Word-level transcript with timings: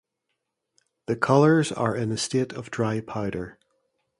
The 1.05 1.15
colours 1.15 1.71
are 1.71 1.95
in 1.95 2.11
a 2.11 2.17
state 2.17 2.53
of 2.53 2.71
dry 2.71 3.01
powder. 3.01 3.59